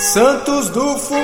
Santos 0.00 0.70
do 0.70 0.96
Fundão! 0.96 1.20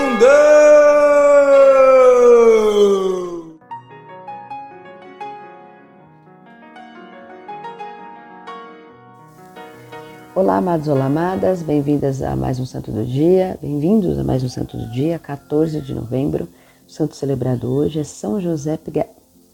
Olá, 10.34 10.58
amados, 10.58 10.88
olá, 10.88 11.06
amadas, 11.06 11.62
bem-vindas 11.62 12.20
a 12.20 12.36
mais 12.36 12.60
um 12.60 12.66
Santo 12.66 12.92
do 12.92 13.02
Dia, 13.02 13.58
bem-vindos 13.62 14.18
a 14.18 14.22
mais 14.22 14.44
um 14.44 14.48
Santo 14.50 14.76
do 14.76 14.90
Dia, 14.90 15.18
14 15.18 15.80
de 15.80 15.94
novembro. 15.94 16.46
O 16.86 16.90
santo 16.90 17.16
celebrado 17.16 17.72
hoje 17.72 18.00
é 18.00 18.04
São 18.04 18.38
José 18.38 18.78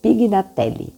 Pignatelli. 0.03 0.93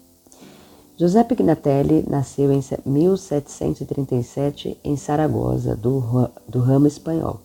José 0.96 1.22
Pignatelli 1.24 2.06
nasceu 2.08 2.50
em 2.50 2.62
1737 2.86 4.78
em 4.82 4.96
Saragossa, 4.96 5.76
do, 5.76 6.30
do 6.48 6.60
ramo 6.60 6.86
espanhol 6.86 7.42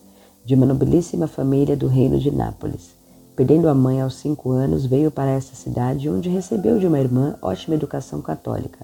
de 0.49 0.55
uma 0.55 0.65
nobilíssima 0.65 1.27
família 1.27 1.77
do 1.77 1.85
reino 1.85 2.17
de 2.17 2.31
Nápoles. 2.31 2.95
Perdendo 3.35 3.69
a 3.69 3.75
mãe 3.75 4.01
aos 4.01 4.15
cinco 4.15 4.49
anos, 4.49 4.83
veio 4.83 5.11
para 5.11 5.29
essa 5.29 5.55
cidade, 5.55 6.09
onde 6.09 6.27
recebeu 6.27 6.79
de 6.79 6.87
uma 6.87 6.99
irmã 6.99 7.37
ótima 7.39 7.75
educação 7.75 8.19
católica. 8.19 8.83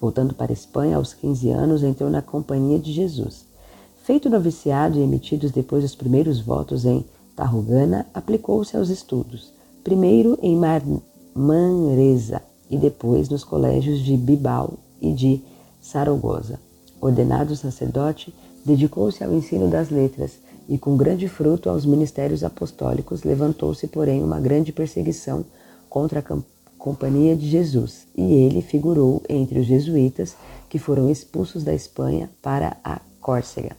Voltando 0.00 0.32
para 0.32 0.50
a 0.50 0.54
Espanha 0.54 0.96
aos 0.96 1.12
15 1.12 1.50
anos, 1.50 1.82
entrou 1.82 2.08
na 2.08 2.22
Companhia 2.22 2.78
de 2.78 2.90
Jesus. 2.94 3.44
Feito 4.02 4.30
noviciado 4.30 4.98
e 4.98 5.02
emitidos 5.02 5.50
depois 5.50 5.84
os 5.84 5.94
primeiros 5.94 6.40
votos 6.40 6.86
em 6.86 7.04
Tarragona, 7.36 8.06
aplicou-se 8.14 8.74
aos 8.74 8.88
estudos, 8.88 9.52
primeiro 9.84 10.38
em 10.40 10.56
Mar 10.56 10.80
Manresa 11.34 12.40
e 12.70 12.78
depois 12.78 13.28
nos 13.28 13.44
colégios 13.44 14.00
de 14.00 14.16
Bilbao 14.16 14.78
e 14.98 15.12
de 15.12 15.42
Saragossa. 15.78 16.58
Ordenado 16.98 17.54
sacerdote, 17.54 18.34
dedicou-se 18.64 19.22
ao 19.22 19.34
ensino 19.34 19.68
das 19.68 19.90
letras 19.90 20.40
e 20.68 20.78
com 20.78 20.96
grande 20.96 21.28
fruto 21.28 21.68
aos 21.68 21.84
ministérios 21.84 22.44
apostólicos, 22.44 23.22
levantou-se, 23.22 23.86
porém, 23.86 24.22
uma 24.22 24.40
grande 24.40 24.72
perseguição 24.72 25.44
contra 25.88 26.20
a 26.20 26.38
Companhia 26.78 27.36
de 27.36 27.48
Jesus, 27.48 28.06
e 28.16 28.22
ele 28.22 28.60
figurou 28.60 29.22
entre 29.28 29.60
os 29.60 29.66
jesuítas 29.66 30.34
que 30.68 30.78
foram 30.78 31.10
expulsos 31.10 31.62
da 31.62 31.74
Espanha 31.74 32.28
para 32.40 32.76
a 32.82 33.00
Córcega. 33.20 33.76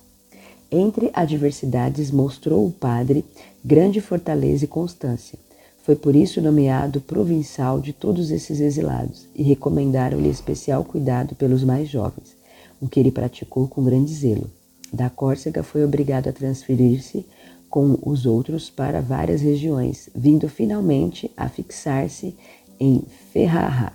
Entre 0.72 1.10
adversidades, 1.14 2.12
mostrou 2.12 2.66
o 2.66 2.72
padre 2.72 3.26
grande 3.64 4.00
fortaleza 4.00 4.66
e 4.66 4.68
constância. 4.68 5.38
Foi 5.84 5.96
por 5.96 6.16
isso 6.16 6.42
nomeado 6.42 7.02
provincial 7.02 7.82
de 7.82 7.92
todos 7.92 8.32
esses 8.32 8.62
exilados 8.62 9.28
e 9.36 9.44
recomendaram-lhe 9.44 10.30
especial 10.30 10.84
cuidado 10.84 11.36
pelos 11.36 11.64
mais 11.64 11.90
jovens, 11.90 12.36
o 12.82 12.88
que 12.88 13.00
ele 13.00 13.12
praticou 13.12 13.68
com 13.68 13.84
grande 13.84 14.14
zelo 14.14 14.50
da 14.94 15.10
Córcega 15.10 15.64
foi 15.64 15.84
obrigado 15.84 16.30
a 16.30 16.32
transferir-se 16.32 17.26
com 17.68 17.98
os 18.04 18.28
outros 18.28 18.70
para 18.70 19.02
várias 19.02 19.42
regiões, 19.42 20.08
vindo 20.14 20.48
finalmente 20.48 21.32
a 21.36 21.50
fixar-se 21.50 22.36
em 22.80 23.04
Ferrara, 23.32 23.94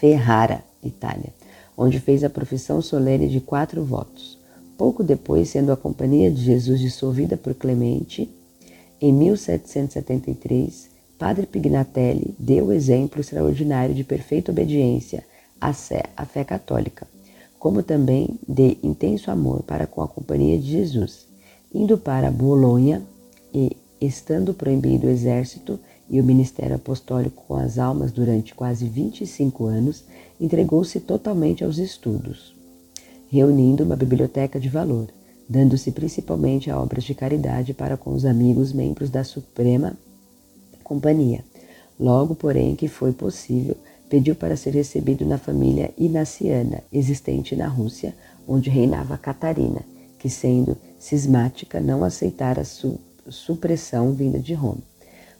Ferrara, 0.00 0.64
Itália, 0.82 1.32
onde 1.76 2.00
fez 2.00 2.24
a 2.24 2.30
profissão 2.30 2.82
solene 2.82 3.28
de 3.28 3.40
quatro 3.40 3.84
votos. 3.84 4.36
Pouco 4.76 5.04
depois, 5.04 5.50
sendo 5.50 5.70
a 5.70 5.76
Companhia 5.76 6.28
de 6.28 6.42
Jesus 6.42 6.80
dissolvida 6.80 7.36
por 7.36 7.54
Clemente, 7.54 8.28
em 9.00 9.12
1773, 9.12 10.90
Padre 11.16 11.46
Pignatelli 11.46 12.34
deu 12.36 12.72
exemplo 12.72 13.20
extraordinário 13.20 13.94
de 13.94 14.02
perfeita 14.02 14.50
obediência 14.50 15.24
à 15.60 15.72
fé 15.72 16.42
católica 16.44 17.06
como 17.62 17.80
também 17.80 18.40
de 18.48 18.76
intenso 18.82 19.30
amor 19.30 19.62
para 19.62 19.86
com 19.86 20.02
a 20.02 20.08
companhia 20.08 20.58
de 20.58 20.68
Jesus, 20.68 21.28
indo 21.72 21.96
para 21.96 22.28
Bolonha 22.28 23.00
e, 23.54 23.76
estando 24.00 24.52
proibido 24.52 25.06
o 25.06 25.10
exército 25.10 25.78
e 26.10 26.20
o 26.20 26.24
ministério 26.24 26.74
apostólico 26.74 27.44
com 27.46 27.54
as 27.54 27.78
almas 27.78 28.10
durante 28.10 28.52
quase 28.52 28.88
25 28.88 29.66
anos, 29.66 30.02
entregou-se 30.40 30.98
totalmente 30.98 31.62
aos 31.62 31.78
estudos, 31.78 32.52
reunindo 33.30 33.84
uma 33.84 33.94
biblioteca 33.94 34.58
de 34.58 34.68
valor, 34.68 35.06
dando-se 35.48 35.92
principalmente 35.92 36.68
a 36.68 36.82
obras 36.82 37.04
de 37.04 37.14
caridade 37.14 37.72
para 37.72 37.96
com 37.96 38.12
os 38.12 38.24
amigos 38.24 38.72
membros 38.72 39.08
da 39.08 39.22
Suprema 39.22 39.96
Companhia. 40.82 41.44
Logo, 41.96 42.34
porém, 42.34 42.74
que 42.74 42.88
foi 42.88 43.12
possível, 43.12 43.76
pediu 44.12 44.34
para 44.34 44.58
ser 44.58 44.74
recebido 44.74 45.24
na 45.24 45.38
família 45.38 45.90
inaciana, 45.96 46.82
existente 46.92 47.56
na 47.56 47.66
Rússia, 47.66 48.14
onde 48.46 48.68
reinava 48.68 49.16
Catarina, 49.16 49.80
que, 50.18 50.28
sendo 50.28 50.76
cismática, 50.98 51.80
não 51.80 52.04
aceitara 52.04 52.60
a 52.60 52.64
su 52.66 53.00
supressão 53.26 54.12
vinda 54.12 54.38
de 54.38 54.52
Roma. 54.52 54.82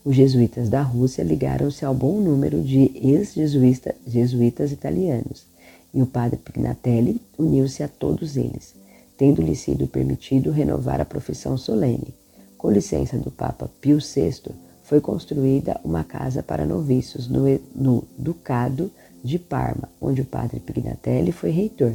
Os 0.02 0.16
jesuítas 0.16 0.70
da 0.70 0.80
Rússia 0.80 1.22
ligaram-se 1.22 1.84
ao 1.84 1.92
bom 1.92 2.18
número 2.18 2.62
de 2.62 2.90
ex-jesuítas 2.94 4.72
italianos, 4.72 5.44
e 5.92 6.00
o 6.00 6.06
padre 6.06 6.38
Pignatelli 6.38 7.20
uniu-se 7.38 7.82
a 7.82 7.88
todos 7.88 8.38
eles, 8.38 8.74
tendo-lhe 9.18 9.54
sido 9.54 9.86
permitido 9.86 10.50
renovar 10.50 10.98
a 10.98 11.04
profissão 11.04 11.58
solene. 11.58 12.14
Com 12.56 12.70
licença 12.70 13.18
do 13.18 13.30
Papa 13.30 13.70
Pio 13.82 13.98
VI, 13.98 14.54
foi 14.92 15.00
construída 15.00 15.80
uma 15.82 16.04
casa 16.04 16.42
para 16.42 16.66
noviços 16.66 17.26
no, 17.26 17.44
no 17.74 18.04
Ducado 18.18 18.90
de 19.24 19.38
Parma, 19.38 19.88
onde 19.98 20.20
o 20.20 20.24
padre 20.26 20.60
Pignatelli 20.60 21.32
foi 21.32 21.48
reitor. 21.48 21.94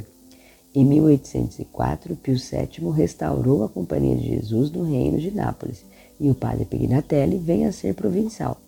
Em 0.74 0.84
1804, 0.84 2.16
Pio 2.16 2.34
VII 2.34 2.90
restaurou 2.90 3.62
a 3.62 3.68
Companhia 3.68 4.16
de 4.16 4.26
Jesus 4.26 4.72
no 4.72 4.82
reino 4.82 5.20
de 5.20 5.30
Nápoles 5.30 5.84
e 6.18 6.28
o 6.28 6.34
padre 6.34 6.64
Pignatelli 6.64 7.38
vem 7.38 7.66
a 7.66 7.72
ser 7.72 7.94
provincial. 7.94 8.60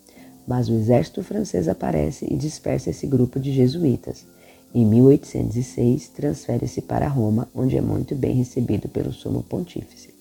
Mas 0.46 0.68
o 0.68 0.74
exército 0.74 1.24
francês 1.24 1.66
aparece 1.66 2.24
e 2.30 2.36
dispersa 2.36 2.90
esse 2.90 3.08
grupo 3.08 3.40
de 3.40 3.52
jesuítas. 3.52 4.24
Em 4.72 4.86
1806, 4.86 6.06
transfere-se 6.10 6.80
para 6.82 7.08
Roma, 7.08 7.48
onde 7.52 7.76
é 7.76 7.80
muito 7.80 8.14
bem 8.14 8.36
recebido 8.36 8.88
pelo 8.88 9.12
sumo 9.12 9.42
pontífice. 9.42 10.14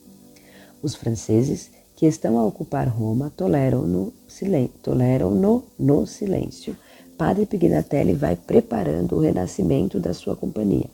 Os 0.81 0.95
franceses 0.95 1.69
que 1.99 2.05
estão 2.05 2.39
a 2.39 2.45
ocupar 2.45 2.87
Roma 2.87 3.29
toleram 3.29 3.81
no, 3.81 4.13
toleram 4.81 5.31
no, 5.31 5.65
no 5.77 6.07
silêncio. 6.07 6.73
Padre 7.17 7.45
Pignatelli 7.45 8.13
vai 8.13 8.37
preparando 8.37 9.17
o 9.17 9.19
renascimento 9.19 9.99
da 9.99 10.13
sua 10.13 10.33
companhia. 10.33 10.89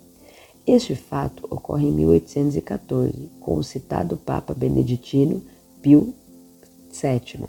Este 0.66 0.96
fato 0.96 1.46
ocorre 1.48 1.90
em 1.90 1.92
1814, 1.92 3.30
com 3.40 3.54
o 3.54 3.64
citado 3.64 4.18
Papa 4.18 4.56
Beneditino 4.56 5.44
Pio 5.80 6.12
VII. 6.90 7.46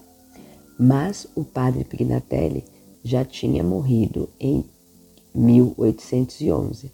Mas 0.79 1.27
o 1.35 1.43
padre 1.43 1.83
Pignatelli 1.83 2.63
já 3.03 3.25
tinha 3.25 3.65
morrido 3.65 4.29
em 4.39 4.67
1811, 5.35 6.93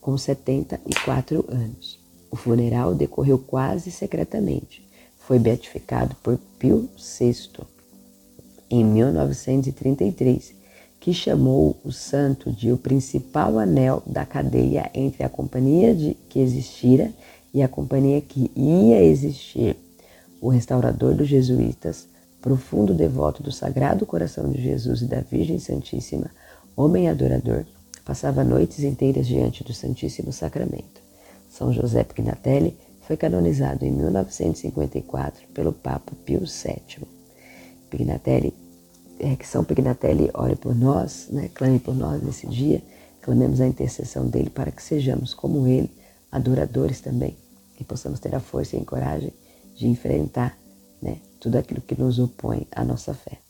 com 0.00 0.18
74 0.18 1.44
anos. 1.46 2.00
O 2.32 2.34
funeral 2.34 2.96
decorreu 2.96 3.38
quase 3.38 3.92
secretamente 3.92 4.84
foi 5.26 5.38
beatificado 5.38 6.14
por 6.22 6.38
Pio 6.58 6.88
VI 6.96 7.64
em 8.70 8.84
1933, 8.84 10.54
que 11.00 11.12
chamou 11.12 11.76
o 11.84 11.92
santo 11.92 12.50
de 12.50 12.72
o 12.72 12.78
principal 12.78 13.58
anel 13.58 14.02
da 14.06 14.24
cadeia 14.24 14.90
entre 14.94 15.22
a 15.22 15.28
companhia 15.28 15.94
de, 15.94 16.14
que 16.28 16.40
existira 16.40 17.12
e 17.52 17.62
a 17.62 17.68
companhia 17.68 18.20
que 18.20 18.50
ia 18.56 19.02
existir. 19.02 19.76
O 20.40 20.48
restaurador 20.48 21.14
dos 21.14 21.28
jesuítas, 21.28 22.06
profundo 22.40 22.92
devoto 22.92 23.42
do 23.42 23.52
Sagrado 23.52 24.04
Coração 24.04 24.50
de 24.50 24.60
Jesus 24.60 25.02
e 25.02 25.06
da 25.06 25.20
Virgem 25.20 25.58
Santíssima, 25.58 26.30
homem 26.76 27.08
adorador, 27.08 27.64
passava 28.04 28.44
noites 28.44 28.80
inteiras 28.80 29.26
diante 29.26 29.64
do 29.64 29.72
Santíssimo 29.72 30.32
Sacramento. 30.32 31.02
São 31.48 31.72
José 31.72 32.04
Pignatelli 32.04 32.76
foi 33.06 33.16
canonizado 33.16 33.84
em 33.84 33.90
1954 33.90 35.46
pelo 35.48 35.72
Papa 35.72 36.12
Pio 36.24 36.40
VII. 36.40 37.06
Pignatelli, 37.90 38.52
é, 39.20 39.36
que 39.36 39.46
São 39.46 39.62
Pignatelli 39.62 40.30
ore 40.34 40.56
por 40.56 40.74
nós, 40.74 41.28
né, 41.30 41.50
clame 41.54 41.78
por 41.78 41.94
nós 41.94 42.22
nesse 42.22 42.46
dia, 42.46 42.82
clamemos 43.20 43.60
a 43.60 43.66
intercessão 43.66 44.26
dele 44.26 44.50
para 44.50 44.70
que 44.70 44.82
sejamos 44.82 45.34
como 45.34 45.66
ele, 45.66 45.90
adoradores 46.32 47.00
também, 47.00 47.36
que 47.76 47.84
possamos 47.84 48.20
ter 48.20 48.34
a 48.34 48.40
força 48.40 48.76
e 48.76 48.80
a 48.80 48.84
coragem 48.84 49.32
de 49.76 49.86
enfrentar 49.86 50.56
né, 51.00 51.18
tudo 51.38 51.56
aquilo 51.56 51.80
que 51.80 51.98
nos 52.00 52.18
opõe 52.18 52.66
à 52.72 52.84
nossa 52.84 53.14
fé. 53.14 53.43